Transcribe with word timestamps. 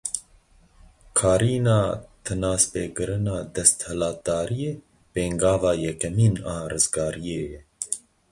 Karîna 1.17 1.79
tinazpêkirina 2.23 3.37
desthilatdariyê, 3.53 4.71
pêngava 5.13 5.71
yekemîn 5.83 6.35
a 6.53 6.55
rizgariyê 6.71 7.41
ye. 7.51 7.59